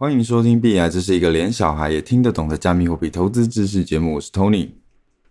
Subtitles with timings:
[0.00, 4.14] 欢迎收听币爱，这是一个连小孩也听得懂的加密货币投资知识节目。
[4.14, 4.70] 我是 Tony。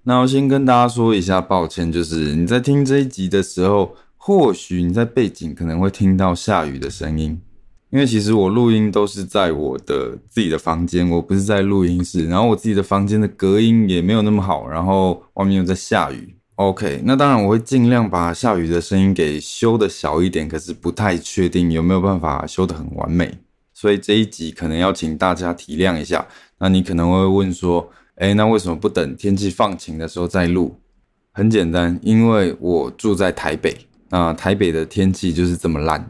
[0.04, 7.42] 那我先跟大家说一下，抱歉，就是你在听这一集的时候，或许你在背景可能会听到下雨的声音，
[7.90, 12.28] 因为其实我录音都是在我的自己的房间，我不是在录音室。
[12.28, 16.36] 然后我自己的房间的隔音也没有那么好，然后外面又在下雨。
[16.58, 23.40] OK，那当然我会尽量把下雨的声音给修的小一点，可是不太确定有没有办法修得很完美，
[23.80, 26.28] 所以这一集可能要请大家体谅一下。
[26.58, 30.78] 那你可能会问说，诶，那为什么不等天气放晴的时候再录？
[31.32, 33.78] 很简单，因为我住在台北，
[34.10, 36.06] 那台北的天气就是这么烂。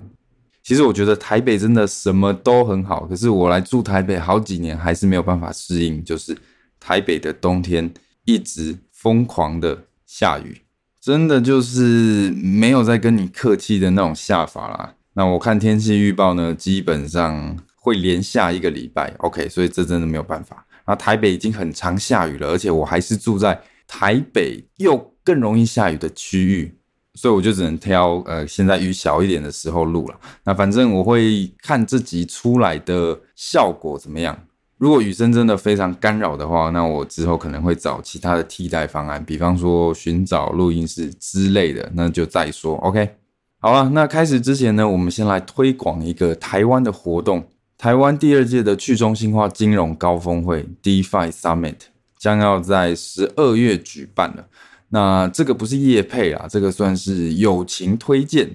[0.63, 6.35] 其实我觉得台北真的什么都很好，可是我来住台北好几年还是没有办法适应，就是
[6.79, 7.93] 台北的冬天
[8.25, 9.85] 一直疯狂的。
[10.11, 10.63] 下雨，
[10.99, 14.95] 真的就是没有在跟你客气的那种下法啦。
[15.19, 19.13] 那我看天气预报呢，基本上会连下一个礼拜。
[19.17, 20.65] OK，所以这真的没有办法。
[20.87, 26.73] 那台北已经很常下雨了，而且我还是住在台北又更容易下雨的区域，
[27.15, 30.17] 所以我就只能挑呃现在雨小一点的时候录了。
[30.45, 34.39] 那反正我会看这集出来的效果怎么样。
[34.77, 42.77] 如果雨声真的非常干扰的话，那我之后可能会找其他的替代方案，比方说寻找录音室之类的，那就再说。
[42.77, 43.17] OK，
[43.61, 47.45] 好了，那开始之前呢，我们先来推广一个台湾的活动，
[47.77, 51.75] 台湾第二届的去中心化金融高峰会 DeFi Summit
[52.17, 54.47] 将要在十二月举办了。
[54.87, 58.49] 那这个不是业配啊，这个算是友情推荐。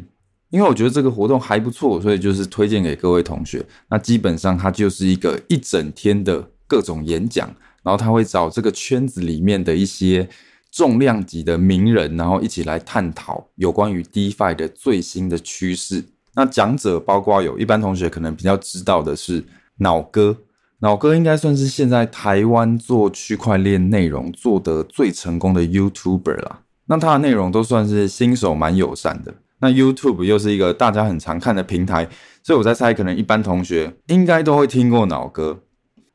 [0.48, 3.62] 因为我觉得这个活动还不错，所以就是推荐给各位同学。
[3.90, 7.46] 那基本上它就是一个一整天的各种演讲，
[7.82, 10.26] 然后他会找这个圈子里面的一些
[10.74, 16.04] 重量级的名人，然后一起来探讨有关于 DeFi 的最新的趋势。
[16.34, 19.44] 那讲者包括有一般同学可能比较知道的是
[19.76, 20.36] 脑哥，
[20.80, 26.62] 脑哥应该算是现在台湾做区块链内容做得最成功的 YouTuber 啦。
[26.86, 29.32] 那他的内容都算是新手蛮友善的。
[29.60, 32.08] 那 YouTube 又是一个大家很常看的平台，
[32.42, 35.60] 所以我在猜，可能一般同学应该都会听过脑哥，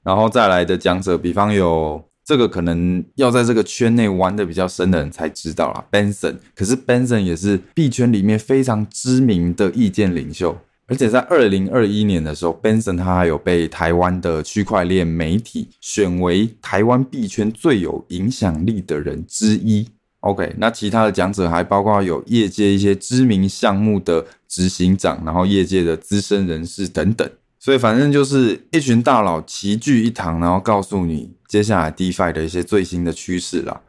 [0.04, 6.36] 然后再来的讲者，比方有这个可能要在这个圈内玩的比较深的人才知道啦，Benson。
[6.56, 19.88] 可是 Benson 也是币圈里面非常知名的意见领袖，而且在二零二一年的时候，Benson 他还有被台湾的区块链媒体选为台湾币圈最有影响力的人之一。
[20.20, 27.28] OK，那其他的讲者还包括有业界一些知名项目的执行长，然后业界的资深人士等等，
[27.60, 33.82] 所以反正就是一群大佬齐聚一堂，然后告诉你接下来 DeFi 的一些最新的趋势啦。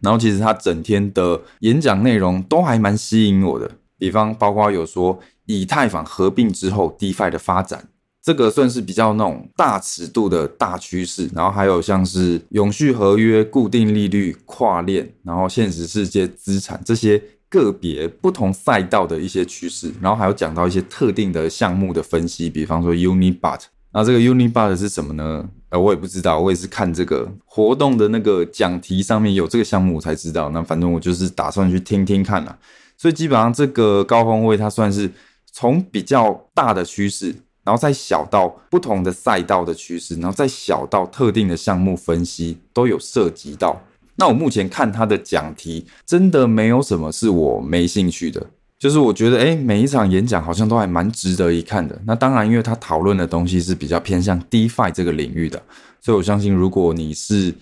[0.00, 7.88] 然后其实他整天的演讲内容都还蛮吸引我的，比方包括有说以太坊合并之后 DeFi 的发展。
[8.22, 17.22] 这个算是比较那种大尺度的大趋势，然后还有像是永续合约、固定利率、跨链，然后现实世界资产这些
[17.62, 23.60] 个别不同赛道的一些趋势，然后还有讲到一些特定的项目的分析，比方说 Unibot，
[23.92, 25.48] 那这个 Unibot 是什么呢？
[25.70, 30.50] 呃，我也不知道，我也是看这个活动的那个讲题上面有这个项目我才知道。
[30.50, 32.56] 那反正我就是打算去听听看啦。
[32.96, 35.10] 所以基本上这个高峰会它算是
[35.52, 37.34] 从比较大的趋势。
[37.64, 43.82] 然后再小到不同的赛道的趋势，然后再小到特定的项目分析都有涉及到。
[44.16, 48.44] 那我目前看他的讲题，真的没有什么是我没兴趣的。
[48.78, 51.98] 就是我觉得，诶，每一场演讲好像都还蛮值得一看的。
[52.04, 55.60] 那当然，因为他讨论的东西是比较偏向 DeFi 这个领域的，
[56.00, 57.54] 所以我相信，如果你是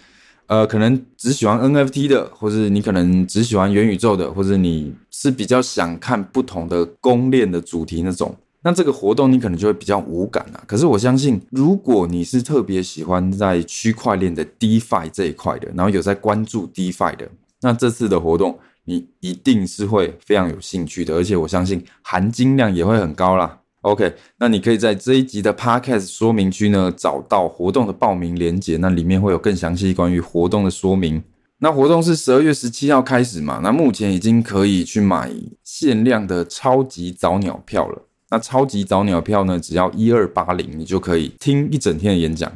[0.46, 8.34] 呃可能只喜欢 NFT 的，或是你可能只喜欢元宇宙的，或者你是比较想看不同的公链的主题那种。
[8.64, 17.28] 那这个活动你可能就会比较无感啊，可是我相信，如果你是特别喜欢在区块链的 DeFi 这一块的，然后有在关注 DeFi 的，
[17.60, 23.60] 那这次的活动你一定是会非常有兴趣的，而且我相信含金量也会很高啦。
[23.82, 31.22] OK，那你可以在这一集的 Podcast 说明区呢找到活动的报名链接，那里面会有更详细关于活动的说明。
[31.58, 35.30] 那活动是十二月十七号开始嘛，那目前已经可以去买
[35.62, 38.06] 限量的超级早鸟票了。
[38.34, 42.50] 那超级早鸟票呢，只要一二八零，你就可以听一整天的演讲。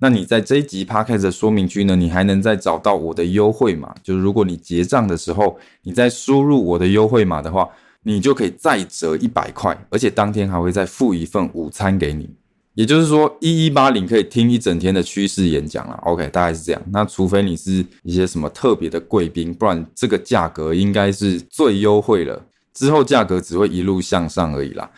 [0.00, 7.66] 那你在这一集 Podcast 的说明区呢，你还能再找到我的优惠码，就是如果你结账的时候，你再输入我的优惠码的话，
[8.02, 12.28] 你就可以再折一百块，而且当天还会再付一份午餐给你。
[12.74, 15.94] 也就是说，一一八零可以听一整天的趋势演讲了。
[16.04, 16.82] OK，大概是这样。
[16.90, 22.44] 那除非你是一些什么特别的贵宾，不然这个价格应该是最优惠了。
[22.74, 24.90] 之后价格只会一路向上而已啦。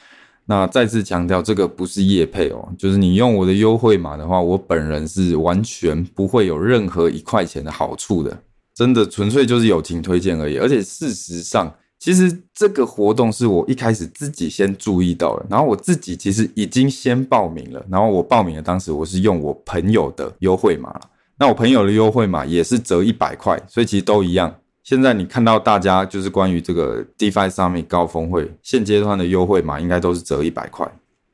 [0.48, 8.38] 那再次强调，这个不是业配哦，就是你用我的优惠码的话，我本人是完全不会有任何一块钱的好处的，
[8.72, 10.56] 真的纯粹就是友情推荐而已。
[10.56, 20.94] 而且事实上，其实这个活动是我一开始自己先注意到了，然后我自己其实已经先报名了，然后我报名的，当时我是用我朋友的优惠码，
[21.38, 24.54] 那我朋友的优惠码也是折一百块，所以其实都一样。
[24.86, 30.88] 现在你看到大家就是关于这个 DeFi Summit 高峰会现阶段的优惠嘛，应该都是折一百块。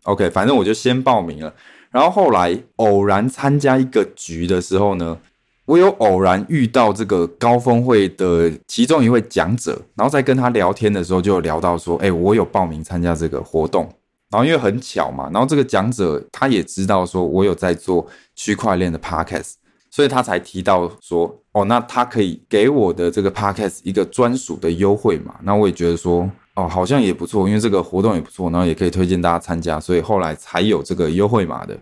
[0.05, 1.53] OK，反正我就先报名了，
[1.91, 5.19] 然后后来偶然参加一个局的时候呢。
[5.65, 13.89] 我有偶然遇到这个高峰会的其中一位讲者，然后在跟他聊天的时候，就聊到说：“哎，我有报名参加这个活动。”
[14.29, 18.05] 然后因为很巧嘛，然后这个讲者他也知道说我有在做
[18.35, 19.53] 区块链的 podcast，
[19.93, 31.79] 所以他才提到说：“哦，那他可以给我的这个 podcast 一个专属的优惠嘛。”那我也觉得说：“哦，好像也不错，因为这个活动也不错，然后也可以推荐大家参加，所以后来才有这个优惠码的。”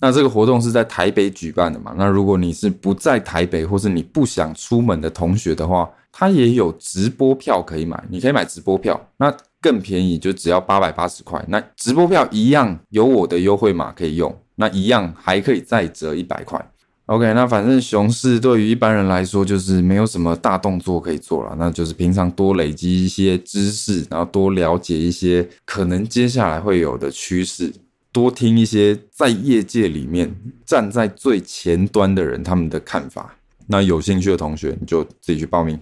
[0.00, 1.92] 那这个活动是在台北举办的嘛？
[1.98, 11.44] 那如果你是不在台北，或是你不想出门的同学的话，他也有直播票可以买，你可以买直播票，那更便宜，就只要八百八十块。
[11.48, 16.64] 那直播票一样有我的优惠码可以用，那一样还可以再折一百块。
[17.08, 27.72] OK，那反正熊市对于一般人来说就是没有什么大动作可以做了，那就是平常多累积一些知识，然后多了解一些可能接下来会有的趋势。
[28.12, 30.34] 多听一些在业界里面
[30.66, 33.34] 站在最前端的人他们的看法。
[33.68, 35.80] 那有兴趣的同学，你就自己去报名。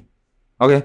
[0.59, 0.81] OK，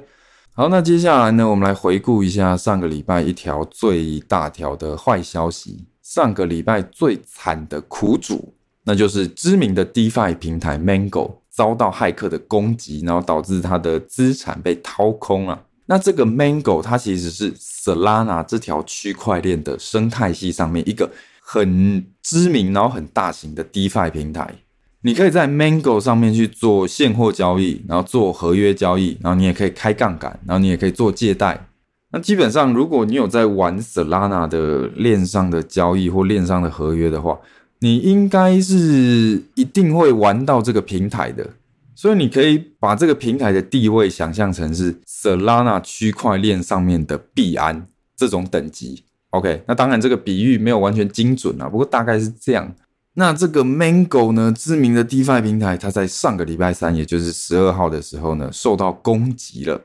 [0.56, 5.86] 好，那接下来呢，我们来回顾一下上个礼拜一条最大条的坏消息。
[6.02, 15.64] 上个礼拜最惨的苦主，那就是知名的 DeFi 平台 Mango 遭到骇客的攻击，然后导致它的资产被掏空了。
[15.86, 21.12] 那这个 Mango 它其实是 Solana 这条区块链的生态系上面一个。
[21.44, 24.56] 很知名，然后很大型的 DeFi 平台，
[25.02, 31.68] 你可以在 Mango 上面去做现货交易，然后做合约交易，然后你也可以开杠杆，然后你也可以做借贷。
[32.12, 37.38] 那基本上，如果你有在玩 Solana 的链上的交易或链上的合约的话，
[37.82, 41.48] 你应该是一定会玩到这个平台的。
[41.94, 47.86] 所以你可以把这个平台的地位想象成是 Solana 区块链上面的币安
[48.16, 49.04] 这种等级。
[49.32, 52.74] OK，那当然这个比喻没有完全精准啊，不过大概是这样。
[53.14, 59.80] 那这个 Mango 呢，知名的 DeFi 平台，它在上个礼拜三，也就是十二号的时候呢，受到攻击了，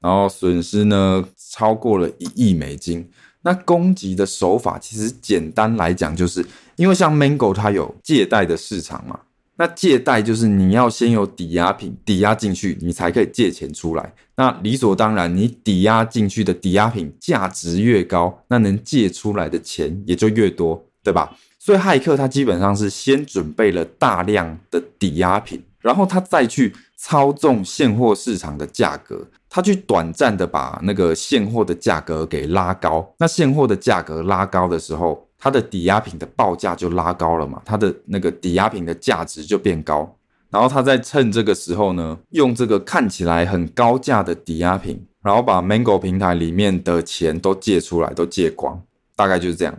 [0.00, 3.08] 然后损失呢超过了一亿美金。
[3.42, 6.44] 那攻击的手法其实简单来讲，就是
[6.76, 9.20] 因为像 Mango 它有借贷的市场嘛。
[9.56, 14.12] 那借贷就是你要先有抵押品抵押进去，你才可以借钱出来。
[14.36, 21.36] 那理所当然，你抵押进去的抵押品价值越高，那能借出来的钱也就越多，对吧？
[21.58, 33.14] 所以骇客他基本上是先准备了大量的抵押品，然后他再去操纵现货市场的价格，他去短暂的把那个现货的价格给拉高。
[33.18, 40.16] 那现货的价格拉高的时候，它的抵押品的报价就拉高了嘛，它的那个抵押品的价值就变高，
[40.50, 48.80] 然后他在趁这个时候呢，用这个看起来很高价的抵押品，然后把 Mango 平台里面的钱都借出来，都借光，
[49.16, 49.76] 大概就是这样。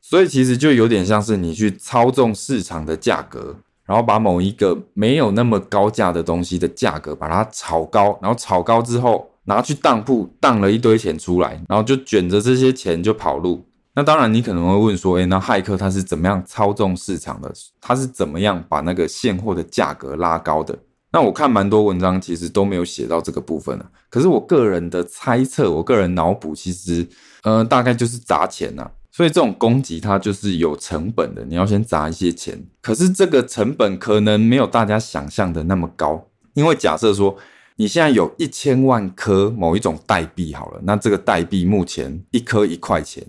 [0.00, 3.54] 所以其实就有点像是你去操纵市场的价格，
[3.86, 13.64] 然后把某一个没有那么高价的东西的价格把它炒高，然后炒高之后拿去当铺，当了一堆钱出来，然后就卷着这些钱就跑路。
[13.96, 17.52] 那当然，你可能会问说，诶，那骇客他是怎么样操纵市场的？
[17.80, 20.76] 他是怎么样把那个现货的价格拉高的？
[21.12, 23.88] 那我看蛮多文章，其实都没有写到这个部分啊。
[24.10, 27.06] 可是我个人的猜测，我个人脑补，其实，
[27.44, 28.90] 呃，大概就是砸钱呐。
[29.12, 32.60] 所以这种攻击它就是有成本的，你要先砸一些钱。
[32.82, 37.36] 可是这个成本可能没有大家想象的那么高，因为假设说
[37.76, 43.24] 你现在有一千万颗某一种代币好了，那这个代币目前一颗一块钱。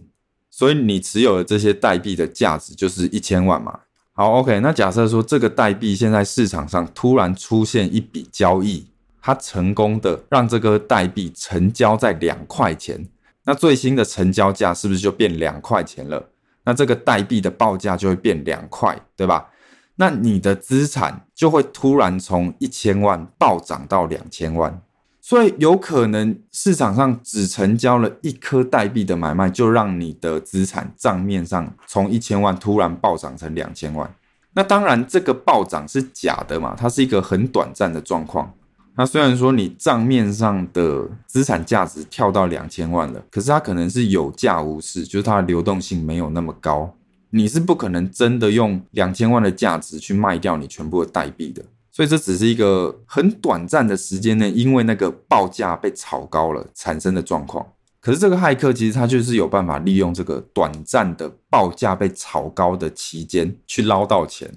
[0.57, 3.77] 所以你持有的这些代币的价值就是一千万嘛。
[4.13, 8.87] 好，OK，那假设说这个代币现在市场上突然出现一笔交易，
[9.21, 13.05] 它成功的让这个代币成交在两块钱，
[13.43, 16.29] 那最新的成交价是不是就变两块钱了？
[16.63, 19.49] 那这个代币的报价就会变两块，对吧？
[19.97, 24.81] 那你的资产就会突然从一千万暴涨到两千万。
[25.27, 34.07] 所以有可能市场上只成交了一颗代币的买卖，就让你的资产账面上从一千万突然暴涨成两千万。
[34.53, 38.53] 那当然，这个暴涨是假的嘛，它是一个很短暂的状况。
[38.95, 46.95] 那虽然说你账面上的资产价值跳到两千万了，可是它可能是有价无市，就是它的流动性没有那么高。
[47.31, 51.65] 你是不可能真的用两千万的价值去卖掉你全部的代币的。
[51.95, 57.65] 所以这只是一个很短暂的时间内，因为那个报价被炒高了产生的状况。
[58.01, 64.53] 可是这个骇客其实他就是有办法利用这个短暂的报价被炒高的期间去捞到钱。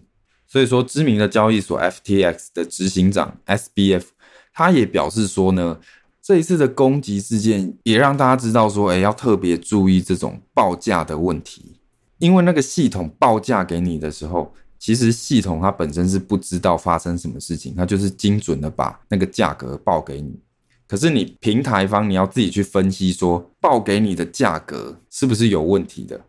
[0.48, 4.06] 所以说，知名的交易所 FTX 的执行长 SBF。
[4.52, 5.78] 他也表示说呢，
[6.20, 11.76] 这一次的攻击事件也让大家知道说，哎，要特别注意这种报价的问题，
[12.18, 20.38] 因为那个系统报价给你的时候，其实系统它本身是不知道发生什么事情，它就是精准的把那个价格报给你。
[20.86, 26.20] 可是你平台方你要自己去分析说，报给你的价格是不是有问题的？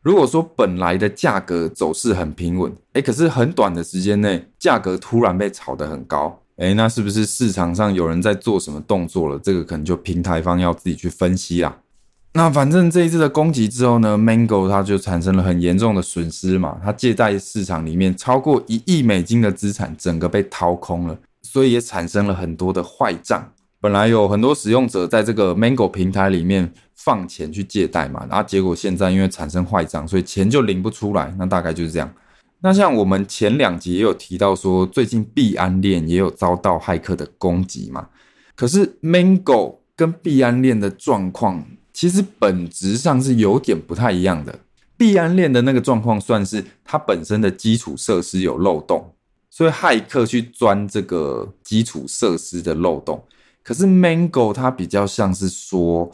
[0.00, 6.40] 如果说本来的价格走势很平稳，哎，可是很短的时间内价格突然被炒得很高。
[6.58, 9.38] 诶，那是不是市场上有人在做什么动作了？
[9.38, 11.76] 这个可能就平台方要自己去分析啦。
[12.36, 16.78] 那反正这一次的攻击之后呢，Mango 它就产生了很严重的损失嘛。
[16.84, 23.50] 它借贷市场里面超过一亿美金的资产，整个被掏空了，所以也产生了很多的坏账。
[23.80, 31.34] 本来有很多使用者在这个 Mango 平台里面放钱去借贷嘛，然后结果现在因为产生坏账，所以钱就领不出来。
[31.38, 32.12] 那大概就是这样。
[32.60, 38.08] 那像我们前两集也有提到说，最近币安链也有遭到骇客的攻击嘛。
[38.54, 41.64] 可是 Mango 跟币安链的状况，
[41.96, 44.58] 其实本质上是有点不太一样的。
[44.98, 49.14] 币安链的那个状况算是它本身的基础设施有漏洞，
[49.48, 53.24] 所以骇客去钻这个基础设施的漏洞。
[53.62, 56.12] 可是 Mango 它比较像是说，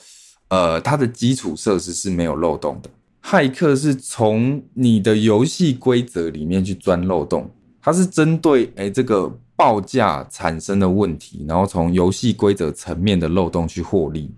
[0.51, 2.89] 呃，它的基础设施是没有漏洞的。
[3.21, 14.31] 骇客是从你的游戏规则里面去钻漏洞，它是针对诶这个报价产生的问题，然后从游戏规则层面的漏洞去获利。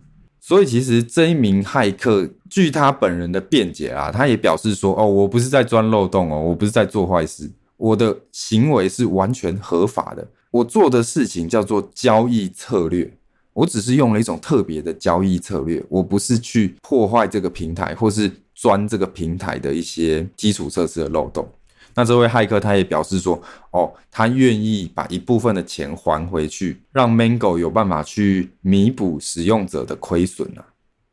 [0.47, 13.11] 所以其实这一名骇客，据他本人的辩解啊，他也表示说：“哦，我不是在钻漏洞哦，我不是在做坏事，我的行为是完全合法的，我做的事情叫做交易策略。”
[13.55, 21.49] 我只是用了一种特别的交易策略，我不是去破坏这个平台，或是钻这个平台的一些基础设施的漏洞。
[21.95, 30.65] 那这位骇客他也表示说，哦，他愿意把一部分的钱还回去，让 Mango 有办法去弥补使用者的亏损啊。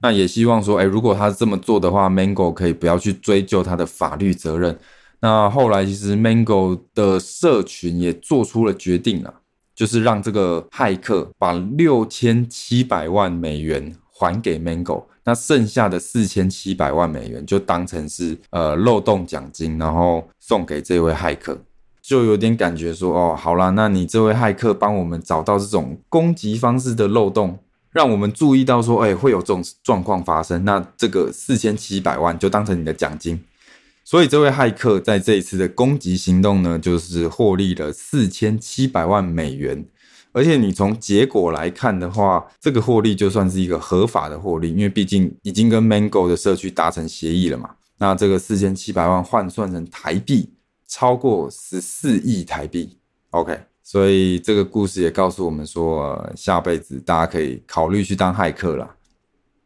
[0.01, 4.77] 那也希望说，哎，如果他这么做的话，Mango 可以不要去追究他的法律责任。
[5.19, 9.33] 那后来其实 Mango 的社群也做出了决定啊。
[9.73, 21.59] 就是让这个骇客把六千七百万美元还给 Mango，那剩下的四千七百万美元就当成是呃漏洞奖金，然后送给这位骇客，
[22.01, 27.59] 就有点感觉说哦，好啦，那你这位骇客帮我们找到这种攻击方式的漏洞，
[27.91, 33.39] 让我们注意到说，哎，会有这种状况发生，那这个四千七百万就当成你的奖金。
[34.03, 39.85] 所以这位骇客在这一次的攻击行动呢，就是获利了四千七百万美元。
[40.33, 47.71] 而且你从结果来看的话，这个获利就算是一个合法的获利，因为毕竟已经跟 Mango 的社区达成协议了嘛。
[47.97, 50.53] 那这个四千七百万换算成台币，
[50.87, 52.97] 超过十四亿台币。
[53.31, 58.95] OK，所以这个故事也告诉我们说，下辈子大家可以考虑去当骇客了。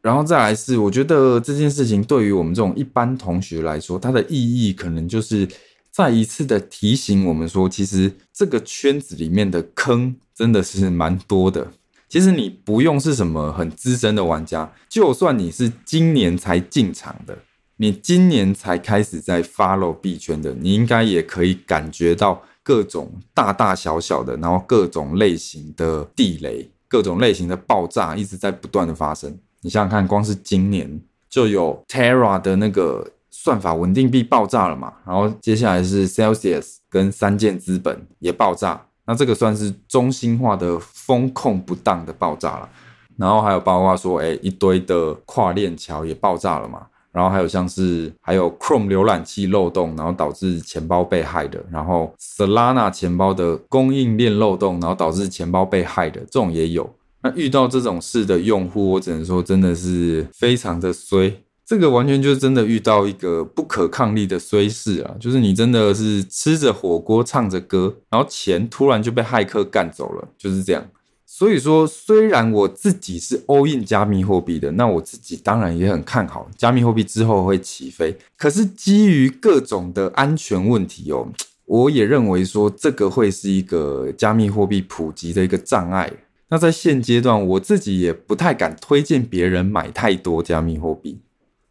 [0.02, 4.36] 然后再来是，我觉得这件事情对于我们这种一般同学来说，它的意
[4.68, 5.48] 义可能就是
[5.96, 11.72] 再一次的提醒我们说，其实这个圈子里面的坑真的是蛮多的。
[12.06, 17.38] 其实你不用是什么很资深的玩家，就算你是今年才进场的，
[17.78, 29.34] 你今年才开始在 follow 币圈的，你应该也可以感觉到各种大大小小的，然后各种类型的地雷，各种类型的爆炸一直在不断的发生。
[29.62, 31.00] 你想想看，光是今年
[31.30, 42.68] 就有 Terra 的那个算法稳定币爆炸了嘛，然后接下来是 Celsius 跟三箭资本也爆炸，那这个算是中心化的风控不当的爆炸了。
[43.16, 56.88] 然后还有包括说，哎，一堆的跨链桥也爆炸了嘛，然后还有像是还有 Chrome 浏览器漏洞，然后导致钱包被害的，然后 Solana 钱包的供应链漏洞，然后导致钱包被害的，这种也有。
[57.22, 61.34] 那遇到这种事的用户，我只能说真的是非常的衰。
[61.66, 65.16] 这个完全就是真的遇到一个不可抗力的衰事啊！
[65.18, 70.86] 就是你真的是吃着火锅唱着歌，然后钱突然就被骇客干走了，就是这样。
[71.26, 78.16] 所以说，虽然我自己是 all in 加密货币的，那我自己当然也很看好加密货币之后会起飞。
[78.38, 81.28] 可是基于各种的安全问题哦，
[81.64, 86.12] 我也认为说这个会是一个加密货币普及的一个障碍。
[86.48, 91.18] 那在现阶段，我自己也不太敢推荐别人买太多加密货币。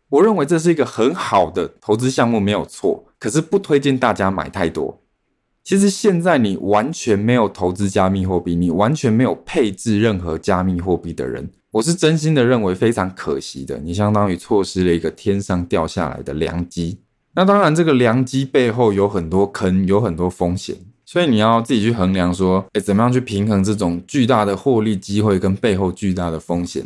[0.09, 3.05] 我认为这是一个很好的投资项目，没有错。
[3.19, 5.01] 可是不推荐大家买太多。
[5.63, 13.79] 其实现在你完全没有投资加密货币，你完全没有配置任何加密货币的人，我是真心的认为非常可惜的。
[13.79, 16.99] 你相当于错失了一个天上掉下来的良机。
[17.33, 20.75] 那当然，这个良机背后有很多坑，有很多风险。
[21.03, 26.85] 所以你要自己去衡量，说，诶，怎么样去平衡这种巨大的获利机会跟背后巨大的风险？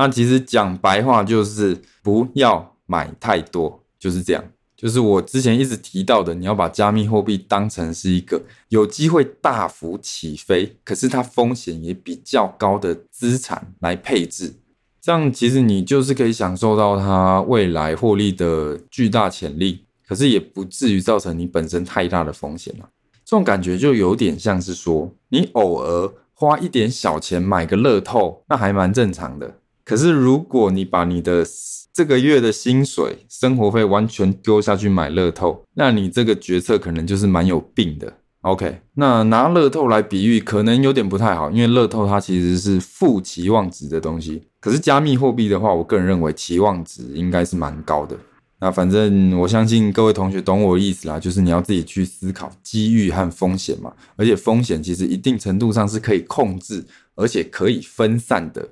[0.00, 4.42] 那其实讲白话就是不要买太多，就是这样。
[4.74, 8.40] 就是我之前一直提到的，你要把加密货币当成是一个
[8.70, 14.54] 有机会大幅起飞，可是它风险也比较高的资产来配置。
[15.02, 22.88] 这样其实你就是可以享受到它未来获利的巨大潜力，可是也不至于造成你本身太大的风险了。
[23.22, 29.56] 这种感觉就有点像是说，你偶尔花一点小钱买个乐透，那还蛮正常的。
[29.90, 31.44] 可是如果你把你的
[31.92, 38.12] 这个月的薪水、生活费完全丢下去买乐透，那你这个决策可能就是蛮有病的。
[38.42, 44.40] OK，那拿乐透来比喻可能有点不太好，因为乐透它其实是负期望值的东西。
[44.60, 48.16] 可是加密货币的话，我个人认为期望值应该是蛮高的。
[48.60, 58.68] 那反正我相信各位同学懂我的意思啦，就是你要自己去思考机遇和风险嘛，而且风险其实一定程度上是可以控制，而且可以分散的，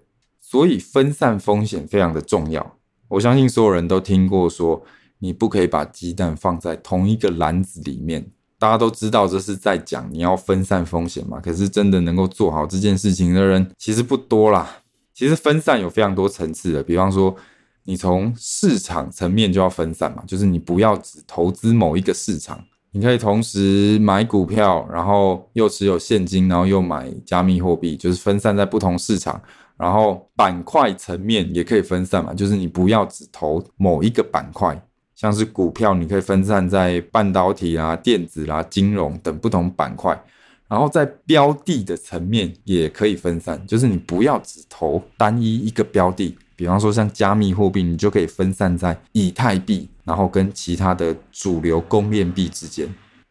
[0.50, 2.78] 所以分散风险非常的重要。
[3.08, 4.82] 我相信所有人都听过说，
[5.18, 14.78] 你不可以把鸡蛋放在同一个篮子里面，大家都知道这是在讲你要分散风险嘛，可是真的能够做好这件事情的人其实不多啦。
[15.12, 17.36] 其实分散有非常多层次的，比方说。
[17.84, 29.40] 你从市场层面就要分散嘛，就是你不要只投资某一个市场，你可以同时买股票，然后又持有现金，然后又买加密货币，就是分散在不同市场。
[29.78, 34.78] 然后板块层面也可以分散嘛，就是你不要只投某一个板块，
[35.14, 40.20] 像是股票，你可以分散在半导体啊、电子啦、啊、金融等不同板块。
[40.68, 46.36] 然后在标的的层面也可以分散，就是你不要只投单一一个标的。
[46.56, 52.86] 比方说像加密货币，你就可以分散在以太币，然后跟其他的主流公链币之间。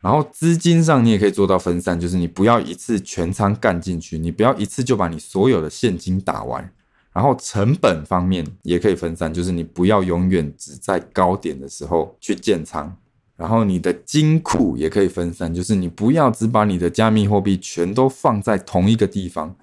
[0.08, 6.72] 然后资金上你也可以做到分散，就是你不要一次全仓干进去，你不要一次就把你所有的现金打完。
[7.12, 12.96] 然后成本方面也可以分散，就是你不要永远只在高点的时候去建仓。
[13.36, 19.54] 然后你的金库也可以分散，就是你不要只把你的加密货币全都放在同一个地方。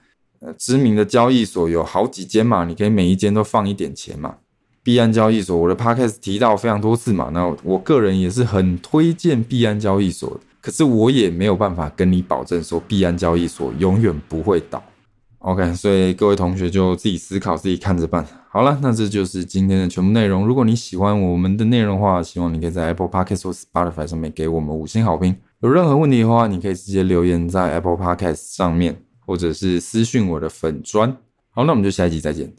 [0.40, 4.36] 呃知名的交易所有好几间嘛，你可以每一间都放一点钱嘛。
[4.84, 10.40] 币安交易所，我的 podcast 提到非常多次嘛，那我个人也是很推荐币安交易所的。
[10.60, 14.80] 可是我也没有办法跟你保证说币安交易所永远不会倒。
[15.38, 18.24] OK，所以各位同学就自己思考，自己看着办。
[18.48, 20.46] 好了，那这就是今天的全部内容。
[20.46, 25.34] 如果你喜欢我们的内容的话，希望你可以在 Apple Podcast 或 Spotify 上面给我们五星好评。
[25.60, 28.96] 有任何问题的话，你可以直接留言在 Apple Podcast 上面。
[29.26, 31.10] 或者是私讯我的粉砖，
[31.48, 32.52] 好，那我们就下一集再见。